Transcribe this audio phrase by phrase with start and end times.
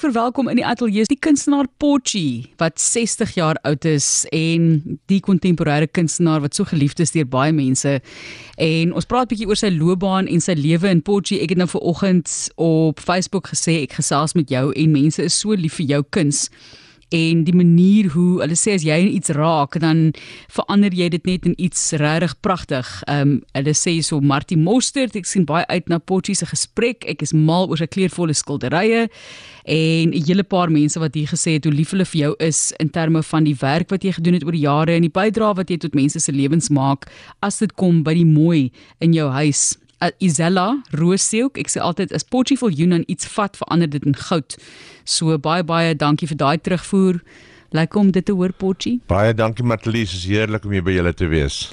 [0.00, 5.18] ek verwelkom in die ateljee die kunstenaar Potchi wat 60 jaar oud is en die
[5.20, 7.98] kontemporêre kunstenaar wat so geliefd is deur baie mense.
[8.56, 11.42] En ons praat 'n bietjie oor sy loopbaan en sy lewe in Potchi.
[11.42, 15.52] Ek het nou vanoggend op Facebook gesê ek gesels met jou en mense is so
[15.52, 16.48] lief vir jou kuns
[17.10, 20.10] en die manier hoe hulle sê as jy iets raak dan
[20.52, 22.88] verander jy dit net in iets regtig pragtig.
[23.06, 27.04] Ehm um, hulle sê so Martie Mostert, ek sien baie uit na Potchie se gesprek.
[27.10, 29.08] Ek is mal oor sy kleurvolle skilderye
[29.64, 32.72] en 'n hele paar mense wat hier gesê het hoe lief hulle vir jou is
[32.78, 35.54] in terme van die werk wat jy gedoen het oor die jare en die bydrae
[35.56, 37.10] wat jy tot mense se lewens maak
[37.42, 38.70] as dit kom by die mooi
[39.00, 39.76] in jou huis.
[40.00, 44.16] Uh, Isella Roosseelk, ek sê altyd as Potchie vol Yunan iets vat, verander dit in
[44.16, 44.56] goud.
[45.04, 47.20] So baie baie dankie vir daai terugvoer.
[47.76, 48.96] Lekker om dit te hoor Potchie.
[49.12, 51.66] Baie dankie Matlies, is heerlik om hier by julle te wees.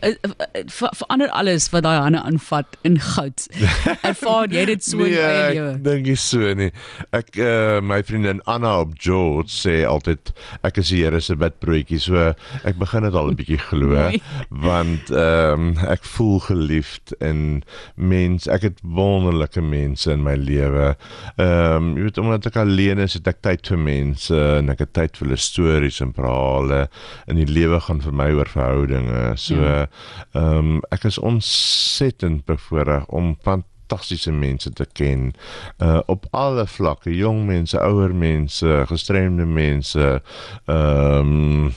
[0.00, 0.14] Eh,
[0.52, 3.44] eh, verander alles wat daai hande aanvat in goud.
[4.08, 5.72] Ervaar jy dit so nee, in jou lewe?
[5.74, 6.70] Ek dink jy so nie.
[7.16, 10.32] Ek uh, my vriendin Anna op George sê altyd
[10.66, 12.00] ek is die Here se bidbroodjie.
[12.00, 12.30] So
[12.64, 14.22] ek begin dit al 'n bietjie glo nee.
[14.48, 17.60] want ehm um, ek voel geliefd en
[17.96, 20.94] mens ek het wonderlike mense in my lewe.
[21.36, 24.86] Ehm um, jy weet omdat ek alleen is, het ek tyd vir mense en ek
[24.86, 26.86] het tyd vir hulle stories en verhale
[27.28, 29.36] in die lewe gaan vir my oor verhoudinge.
[29.36, 29.89] So ja
[30.32, 35.32] Ehm um, ek is ontsettend bevoorreg om fantastiese mense te ken
[35.78, 40.22] uh op alle vlakke, jong mense, ouer mense, gestremde mense.
[40.66, 41.74] Ehm um,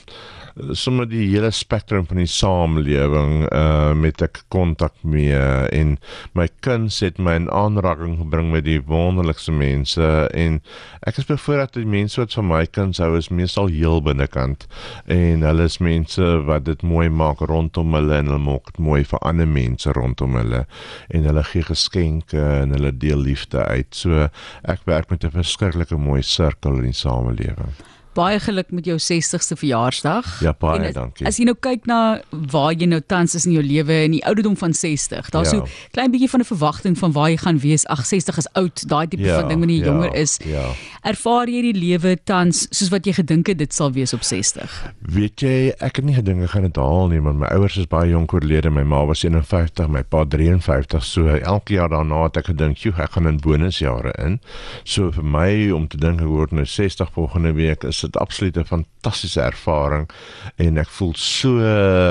[0.72, 5.38] sommer die hele spektrum van die samelewing uh met ek kontak mee
[5.74, 5.96] en
[6.38, 10.60] my kuns het my in aanraking gebring met die wonderlikste mense en
[11.08, 14.68] ek is bevoorreg dat die mense wat van my kuns hou is meestal heel binnekant
[15.10, 19.02] en hulle is mense wat dit mooi maak rondom hulle en hulle maak dit mooi
[19.10, 20.64] vir ander mense rondom hulle
[21.10, 23.90] en hulle gee geskenke en hulle deel liefde uit.
[23.94, 24.28] So
[24.62, 27.74] ek werk met 'n verskriklike mooi sirkel in die samelewing
[28.14, 30.28] baie geluk met jou 60ste verjaarsdag.
[30.44, 31.26] Ja, baie as, dankie.
[31.26, 34.22] As jy nou kyk na waar jy nou tans is in jou lewe in die
[34.28, 35.62] ouderdom van 60, daar's ja.
[35.62, 37.86] so klein bietjie van 'n verwagting van waar jy gaan wees.
[37.86, 40.38] Ag 60 is oud, daai tipe ja, van ding wanneer jy ja, jonger is.
[40.44, 40.66] Ja.
[41.02, 44.70] Ervaar jy die lewe tans soos wat jy gedink het dit sal wees op 60?
[45.00, 47.88] Weet jy, ek het nie gedink ek gaan dit haal nie, want my ouers is
[47.90, 48.70] baie jonk oorlede.
[48.70, 51.04] My ma was 51, my pa 53.
[51.04, 54.40] So elke jaar daarna het ek gedink, "Joe, ek gaan in bonusjare in."
[54.84, 58.56] So vir my om te dink ek word nou 60 volgende week is dit absoluut
[58.56, 60.08] 'n fantastiese ervaring
[60.56, 61.58] en ek voel so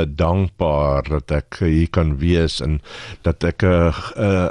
[0.06, 2.82] dankbaar dat ek hier kan wees en
[3.22, 3.94] dat ek 'n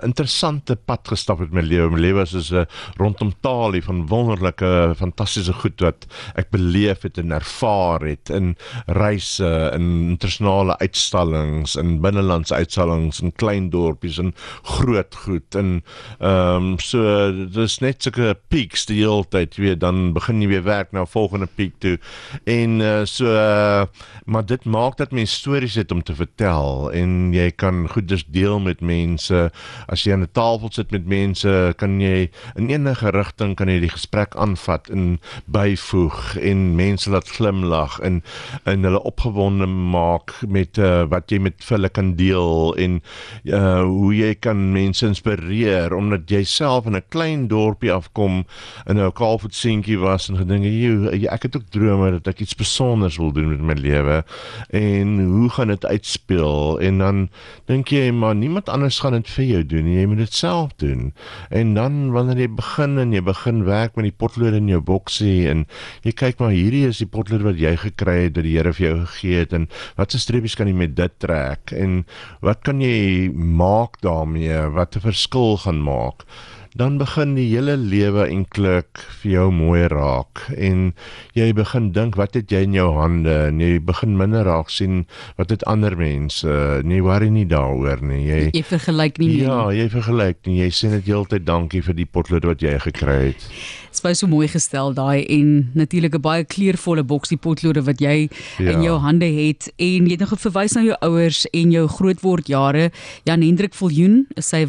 [0.02, 1.90] interessante pad gestap het met my lewe.
[1.90, 2.66] My lewe is 'n
[2.96, 9.70] rondom taal van wonderlike fantastiese goed wat ek beleef het en ervaar het in reise
[9.72, 9.82] en
[10.14, 15.82] internasionale uitstallings en binnelandse uitstallings in klein dorpies en groot goed en
[16.20, 20.62] ehm um, so dis net sulke peaks die hele tyd weet dan begin jy weer
[20.62, 21.98] werk na volgende piek toe.
[22.44, 23.84] En uh, so uh,
[24.24, 28.24] maar dit maak dat mens stories het om te vertel en jy kan goed dus
[28.26, 29.50] deel met mense.
[29.86, 33.80] As jy aan 'n tafel sit met mense, kan jy in enige rigting kan jy
[33.80, 38.22] die gesprek aanvat en byvoeg en mense laat glimlag en
[38.64, 43.00] en hulle opgewonde maak met uh, wat jy met hulle kan deel en
[43.44, 48.44] uh, hoe jy kan mense inspireer omdat jy self in 'n klein dorpie afkom
[48.86, 52.56] in 'n kaalvoet seentjie was en gedink jy ek het ook drome dat ek iets
[52.56, 54.24] spesiaals wil doen met my lewe.
[54.70, 56.80] En hoe gaan dit uitspeel?
[56.80, 57.28] En dan
[57.70, 61.12] dink jy maar niemand anders gaan dit vir jou doen jy moet dit self doen.
[61.50, 65.48] En dan wanneer jy begin en jy begin werk met die potlood in jou boksie
[65.50, 65.66] en
[66.06, 68.84] jy kyk maar hierdie is die potlood wat jy gekry het dat die Here vir
[68.86, 71.72] jou gegee het en watse streepies kan jy met dit trek?
[71.72, 72.02] En
[72.44, 74.58] wat kan jy maak daarmee?
[74.76, 76.26] Wat 'n verskil gaan maak
[76.72, 80.92] dan begin die hele lewe eintlik vir jou mooi raak en
[81.36, 83.34] jy begin dink wat het jy in jou hande?
[83.50, 85.02] En jy begin minder raak sien
[85.36, 86.48] wat het ander mense.
[86.88, 88.22] Nie worry nie daaroor nie.
[88.24, 90.58] Jy jy vergelyk nie meer ja jy vergelyk nie.
[90.62, 93.48] Jy sê net heeltyd dankie vir die potlood wat jy gekry het.
[93.92, 98.30] Dit was so mooi gestel daai en natuurlik 'n baie kleurvolle boksie potlode wat jy
[98.58, 98.70] ja.
[98.72, 99.68] in jou hande het.
[99.76, 102.90] En jy het nog verwys na jou ouers en jou grootword jare
[103.24, 104.66] Jan Hendrik Viljoen sy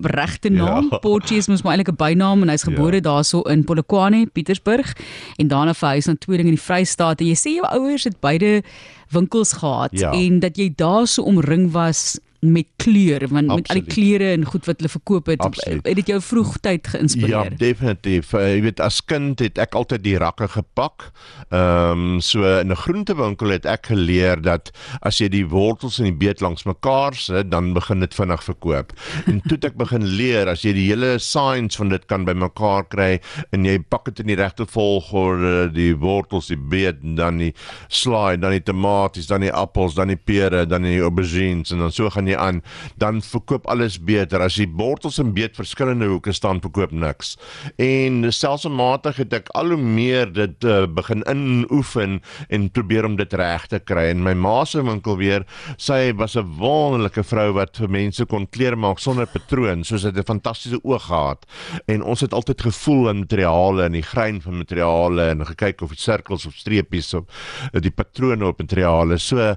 [0.00, 0.88] regte naam.
[0.90, 0.98] Ja.
[0.98, 3.00] Potchie is maar eintlik 'n bynaam en hy's gebore ja.
[3.00, 4.96] daarso in Polokwane, Pietersburg
[5.36, 7.20] en daarna verhuis na Tweeding in die Vrystaat.
[7.20, 8.62] En jy sê jou ouers het beide
[9.10, 10.10] winkels gehad ja.
[10.12, 12.18] en dat jy daarso omring was
[12.52, 13.56] met kleur want Absoluut.
[13.56, 15.86] met al die kleure en goed wat hulle verkoop het Absoluut.
[15.86, 17.50] het dit jou vroegtyd geïnspireer.
[17.50, 18.32] Ja, definitief.
[18.34, 21.10] Uh, jy weet as kind het ek altyd die rakke gepak.
[21.50, 24.70] Ehm um, so in 'n groentewinkel het ek geleer dat
[25.00, 28.92] as jy die wortels en die beet langs mekaar sit, dan begin dit vinnig verkoop.
[29.26, 33.20] En toe ek begin leer as jy die hele science van dit kan bymekaar kry
[33.52, 37.52] en jy pak dit in die regte volgorde, die wortels, die beet, dan die
[37.88, 41.94] slaai, dan die tomaties, dan die appels, dan die pere, dan die aubergines en dan
[41.94, 42.62] so gaan jy aan,
[42.96, 44.42] dan verkoop alles beter.
[44.44, 47.36] As die wortels en beet verskillende hoeke staan, verkoop niks.
[47.82, 53.32] En stelselmatig het ek al hoe meer dit uh, begin inoefen en probeer om dit
[53.32, 54.08] reg te kry.
[54.12, 55.46] En my ma se winkel weer,
[55.76, 60.12] sy was 'n wonderlike vrou wat vir mense kon klere maak sonder patroon, soos sy
[60.12, 61.46] 'n fantastiese oog gehad.
[61.86, 65.90] En ons het altyd gevoel in materiale en die grein van materiale en gekyk of
[65.90, 67.24] die sirkels of streepies of
[67.72, 69.18] uh, die patrone op materiale.
[69.18, 69.54] So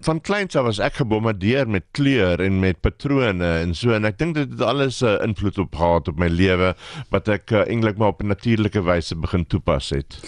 [0.00, 4.18] van kleins af was ek gebombardeer met kleur en met patrone en so en ek
[4.18, 6.74] dink dit het alles 'n uh, invloed op gehad op my lewe
[7.10, 10.20] wat ek uh, eintlik maar op 'n natuurlike wyse begin toepas het.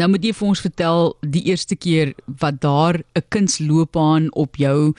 [0.00, 4.94] Nou moet jy vir ons vertel die eerste keer wat daar 'n kunsloopbaan op jou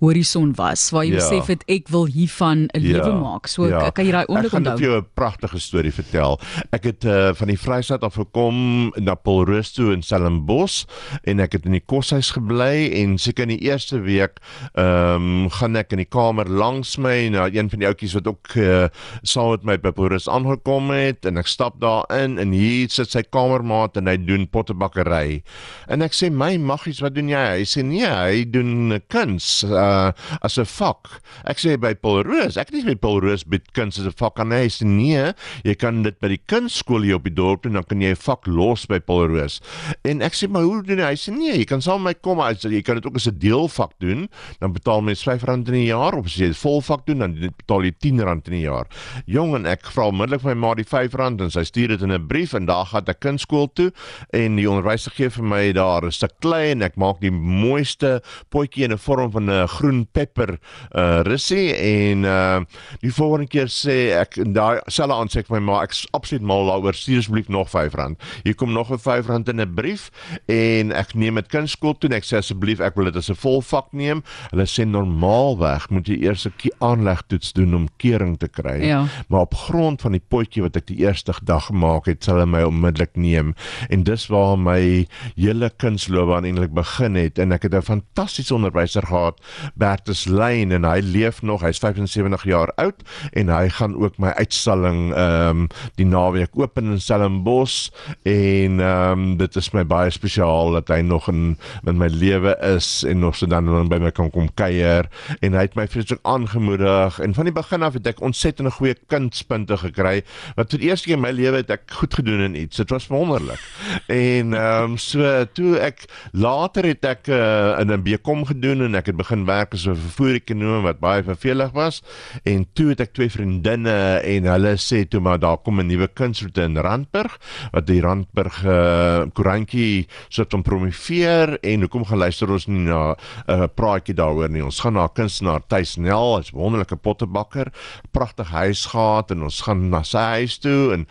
[0.00, 1.20] horison was waar jy ja.
[1.20, 2.96] besef het ek wil hiervan 'n ja.
[2.96, 3.46] lewe maak.
[3.46, 3.90] So ja.
[3.90, 4.60] kan jy daai oomblik onthou.
[4.60, 6.40] Ek gaan vir jou 'n pragtige storie vertel.
[6.72, 10.84] Ek het uh, van die Vrystaat af gekom na Paulrus toe in Stellenbosch
[11.24, 14.40] en ek het in die koshuis gebly en seker in die eerste week
[14.74, 18.26] ehm um, gaan ek in die kamer langs my na een van die ouetjies wat
[18.26, 18.88] ook uh,
[19.22, 23.10] saam met my by Paulrus aangekom het en ek stap daar in en hier sit
[23.10, 25.42] sy kamermaat en hy doen pottebakkery.
[25.88, 27.44] En ek sê my maggies, wat doen jy?
[27.60, 29.64] Hy sê nee, hy doen kuns.
[29.64, 31.20] Uh, as 'n vak.
[31.44, 34.16] Ek sê by Paul Roos, ek het nie met Paul Roos bid kuns as 'n
[34.16, 35.32] vak aan hy sê nee,
[35.64, 38.16] jy kan dit by die kunstskool hier op die dorp doen dan kan jy 'n
[38.16, 39.60] vak los by Paul Roos.
[40.04, 41.10] En ek sê maar hoe doen hy?
[41.10, 43.26] Hy sê nee, jy kan saam met my kom as jy kan dit ook as
[43.26, 44.28] 'n deelvak doen,
[44.60, 47.82] dan betaal mens R5 in 'n jaar of as jy 'n volvak doen dan betaal
[47.82, 48.86] jy R10 in 'n jaar.
[49.26, 52.26] Jong en ek vra onmiddellik my ma die R5 en sy stuur dit in 'n
[52.26, 53.92] brief en daar gaan ek kunstskool toe
[54.36, 58.22] en die onderwyser gee vir my daar 'n stuk klei en ek maak die mooiste
[58.50, 60.58] potjie in 'n vorm van 'n groen pepper
[60.94, 62.60] uh russie en uh
[63.00, 66.42] die volgende keer sê ek en daai selfe aansê vir my ma ek is absoluut
[66.42, 68.16] mal daaroor stuur asseblief nog R5.
[68.42, 70.10] Hier kom nog 'n R5 in 'n brief
[70.46, 73.34] en ek neem dit kunskool toe en ek sê asseblief ek wil dit as 'n
[73.34, 74.22] volvak neem.
[74.50, 78.82] Hulle sê normaalweg moet jy eers 'n aanlegtoets doen om kering te kry.
[78.82, 79.06] Ja.
[79.28, 82.46] Maar op grond van die potjie wat ek die eerste dag gemaak het, sal hulle
[82.46, 83.54] my onmiddellik neem
[83.88, 89.06] en dis waar my hele kunstloopbaan eintlik begin het en ek het 'n fantastiese onderwyser
[89.06, 89.38] gehad
[89.74, 91.62] Bertus Lyn en hy leef nog.
[91.62, 93.02] Hy's 75 jaar oud
[93.32, 97.90] en hy gaan ook my uitstalling ehm um, die naweek open in Stellenbosch
[98.22, 102.56] en ehm um, dit is my baie spesiaal dat hy nog in in my lewe
[102.74, 105.08] is en nog so dan dan by my kan kom kuier
[105.40, 108.94] en hy het my vreeslik aangemoedig en van die begin af het ek ontsettend goeie
[109.06, 110.22] kindspunte gekry
[110.56, 112.76] wat vir die eerste keer in my lewe het ek goed gedoen in iets.
[112.80, 113.60] Dit was wonderlik.
[114.06, 118.94] En ehm um, so toe ek later het ek uh, in 'n BCom gedoen en
[118.94, 122.02] ek het begin werk as 'n vervoerekonoom wat baie vervelig was.
[122.44, 126.08] En toe het ek twee vriendinne en hulle sê toe maar daar kom 'n nuwe
[126.08, 127.38] kunstroete in Randburg
[127.72, 133.14] wat die Randburg uh, koerantjie soort van promoveer en hoekom gaan luister ons nie na
[133.46, 134.64] 'n uh, praatjie daaroor nie.
[134.64, 137.72] Ons gaan na kunstenaar Tuis Nel hy's wonderlike pottebakker
[138.10, 141.06] pragtig huis gehad en ons gaan na sy huis toe en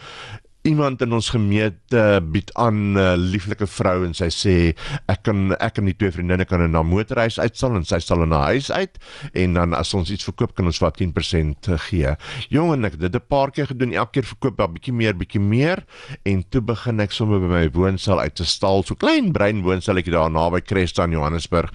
[0.68, 2.02] iemand in ons gemeente
[2.34, 4.56] bied aan 'n uh, lieflike vrou en sy sê
[5.08, 8.24] ek kan ek en die twee vriendinne kan in 'n motorreis uitstal en sy sal
[8.24, 8.98] in 'n huis uit
[9.34, 12.16] en dan as ons iets verkoop kan ons wat 10% gee.
[12.50, 15.40] Jong en ek dit 'n paar keer gedoen, elke keer verkoop 'n bietjie meer, bietjie
[15.40, 15.86] meer
[16.26, 20.12] en toe begin ek sommer by my woonstel uit te stal, so klein brein woonstelletjie
[20.12, 21.72] daar naby Creston Johannesburg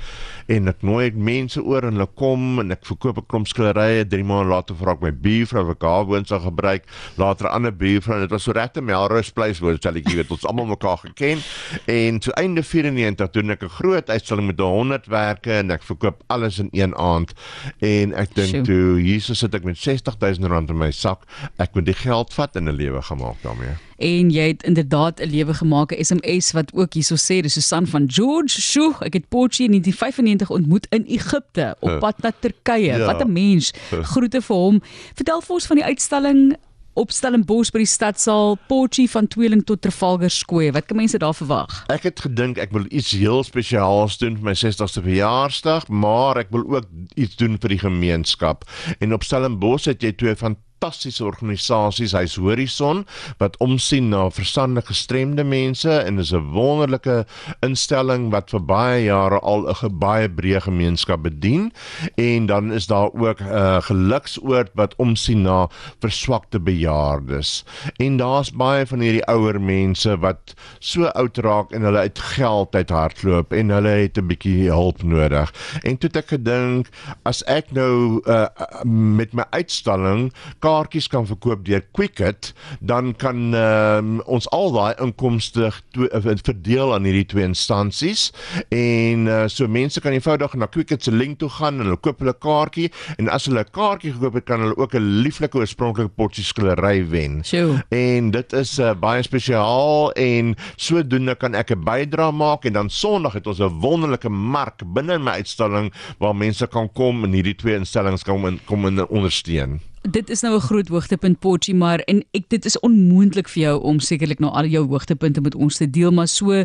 [0.49, 4.05] en ek nooi ek mense oor en hulle kom en ek verkoop 'n klomp skilderye,
[4.05, 6.85] 3 maande later vra ek my buurvrou wat haar woonstel gebruik,
[7.17, 10.67] later 'n ander buurvrou en dit was so regte Melrose Place woonstelletjie wat ons almal
[10.67, 11.39] mekaar geken.
[11.87, 16.23] En toe einde 94 doen ek 'n groot uitstalling met 100 werke en ek verkoop
[16.27, 17.33] alles in een aand.
[17.79, 21.23] En ek dink toe Jesus sit ek met 60000 rand in my sak,
[21.59, 23.77] ek moet die geld vat en 'n lewe gemaak daarmee.
[23.97, 27.87] En jy het inderdaad 'n lewe gemaak 'n SMS wat ook hierso sê dis Susan
[27.87, 28.61] van George.
[28.61, 32.83] Sjoe ek het Potjie in 1995 ontmoet in Egipte op pad na Turkye.
[32.85, 33.07] Ja.
[33.07, 33.73] wat 'n mens.
[34.03, 34.83] Groete vir hom.
[35.15, 36.57] Vertel vir ons van die uitstalling
[36.95, 40.75] op Stellenbosch by die stadsaal Potjie van Tweeling tot Trafalgar Square.
[40.77, 41.81] Wat kan mense daar verwag?
[41.93, 46.53] Ek het gedink ek wil iets heel spesiaals doen vir my 60ste verjaarsdag, maar ek
[46.55, 46.87] wil ook
[47.19, 48.63] iets doen vir die gemeenskap.
[49.03, 52.13] En op Stellenbosch het jy twee van fantastiese organisasies.
[52.13, 53.05] Hy's Horison
[53.39, 57.25] wat omsien na verstandige gestremde mense en is 'n wonderlike
[57.63, 61.73] instelling wat vir baie jare al 'n baie breë gemeenskap bedien.
[62.17, 65.69] En dan is daar ook 'n uh, geluksoord wat omsien na
[66.01, 67.65] verswakte bejaardes.
[67.97, 72.75] En daar's baie van hierdie ouer mense wat so oud raak en hulle uit geld
[72.75, 75.53] uit hardloop en hulle het 'n bietjie hulp nodig.
[75.83, 76.89] En toe het ek gedink
[77.23, 78.47] as ek nou uh,
[78.85, 80.33] met my uitstalling
[80.75, 87.07] kaartjies kan verkoop deur Quicket, dan kan uh, ons al daai inkomste uh, verdeel aan
[87.07, 88.31] hierdie twee instansies
[88.75, 92.23] en uh, so mense kan eenvoudig na Quicket se link toe gaan en hulle koop
[92.25, 96.13] hulle kaartjie en as hulle 'n kaartjie gekoop het, kan hulle ook 'n lieflike oorspronklike
[96.19, 97.43] potjie skillery wen.
[97.45, 97.83] Sjoe.
[97.95, 102.91] En dit is uh, baie spesiaal en sodoende kan ek 'n bydrae maak en dan
[102.91, 107.55] Sondag het ons 'n wonderlike mark binne my uitstalling waar mense kan kom en hierdie
[107.55, 111.99] twee instellings kan in, kom in ondersteun dit is nou 'n groot hoogtepunt Potchie maar
[111.99, 115.77] en ek dit is onmoontlik vir jou om sekerlik nou al jou hoogtepunte met ons
[115.77, 116.65] te deel maar so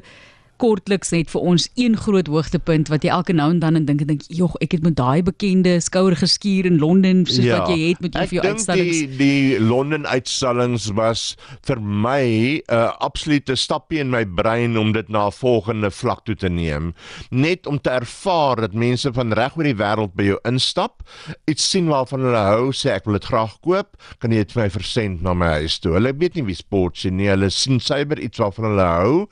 [0.60, 4.04] kortliks net vir ons een groot hoogtepunt wat jy elke nou en dan en dink
[4.04, 7.74] en dink jog ek het met daai bekende skouer geskuur in Londen soos ja, wat
[7.74, 9.00] jy het met jou vir jou uitstallings.
[9.00, 11.36] Die die Londen uitstallings was
[11.68, 12.24] vir my
[12.60, 16.50] 'n uh, absolute stapie in my brein om dit na 'n volgende vlak toe te
[16.50, 16.94] neem.
[17.30, 21.04] Net om te ervaar dat mense van reg oor die wêreld by jou instap,
[21.46, 24.63] iets sien waarvan hulle hou, sê ek wil dit graag koop, kan jy dit vir
[24.63, 25.94] my versend na my huis toe.
[25.94, 29.28] Hulle weet nie wie sport sien nie, hulle sien suiwer iets waarvan hulle hou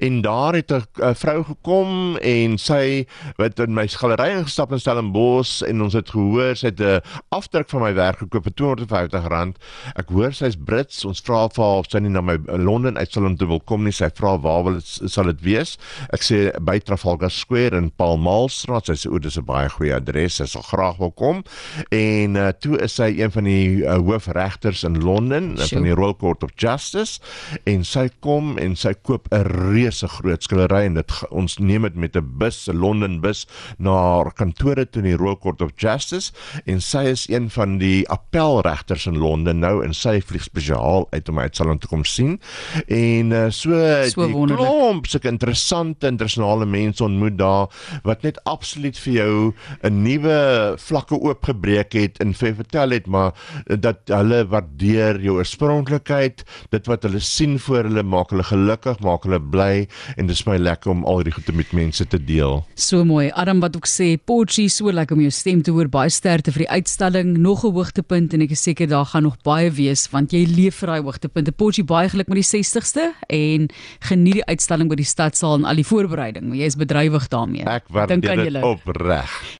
[0.00, 3.06] en daar het het 'n vrou gekom en sy
[3.36, 7.68] het in my galery ingestap in Stellenbosch en ons het gehoor sy het 'n afdruk
[7.68, 9.56] van my werk gekoop vir R250.
[9.96, 11.04] Ek hoor sy's Brits.
[11.04, 13.92] Ons vra vir haar of sy nie na my Londen uitstalling toe wil kom nie.
[13.92, 15.76] Sy vra waar wil dit sal dit wees?
[16.12, 18.86] Ek sê by Trafalgar Square in Pall Mall Straat.
[18.86, 20.38] Sy sê o, dis 'n baie goeie adres.
[20.38, 21.42] Sy sal graag wil kom.
[21.90, 25.68] En uh, toe is sy een van die uh, hoofregters in Londen sure.
[25.78, 27.20] van die Royal Court of Justice
[27.64, 31.96] en sy kom en sy koop 'n reuse groot skillery en dit ons neem dit
[31.96, 33.46] met 'n bus, 'n Londen bus
[33.78, 36.32] na kantore toe in die Royal Court of Justice
[36.66, 41.28] en sy is een van die appelregters in Londen nou en sy vlieg spesiaal uit
[41.28, 42.40] om my uitstalling te kom sien.
[42.88, 43.70] En uh, so,
[44.08, 47.68] so die klomp sulke interessante internasionale mense ontmoet daar
[48.04, 53.32] wat net absoluut vir jou 'n nuwe vlakke oopgebreek het en vir vertel het maar
[53.66, 59.22] dat hulle waardeer jou oorspronklikheid, dit wat hulle sien voor hulle maak hulle gelukkig, maak
[59.22, 62.62] hulle bly en dis my lekker om al hierdie goeie met mense te deel.
[62.78, 63.28] So mooi.
[63.30, 65.90] Adam wat ook sê, Potchie, so lekker om jou stem te hoor.
[65.92, 67.36] Baie sterkte vir die uitstalling.
[67.38, 70.80] Nog 'n hoogtepunt en ek is seker daar gaan nog baie wees want jy leef
[70.80, 71.52] vir daai hoogtepunte.
[71.52, 73.68] Potchie, baie geluk met die 60ste en
[74.00, 76.54] geniet die uitstalling by die stadsaal en al die voorbereiding.
[76.54, 77.64] Jy is bedrywig daarmee.
[77.64, 79.56] Ek waardeer dit opreg.